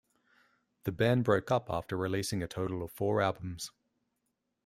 The 0.85 0.91
band 0.91 1.25
broke 1.25 1.51
up 1.51 1.69
after 1.69 1.95
releasing 1.95 2.41
a 2.41 2.47
total 2.47 2.81
of 2.81 2.91
four 2.91 3.21
albums. 3.21 3.69